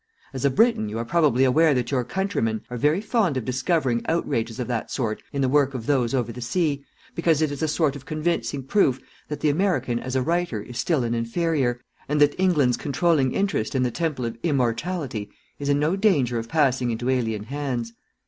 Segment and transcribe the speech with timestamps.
[0.33, 4.01] As a Briton you are probably aware that your countrymen are very fond of discovering
[4.07, 7.61] outrages of that sort in the work of those over the sea, because it is
[7.61, 11.79] a sort of convincing proof that the American as a writer is still an inferior,
[12.09, 15.29] and that England's controlling interest in the Temple of Immortality
[15.59, 17.93] is in no danger of passing into alien hands.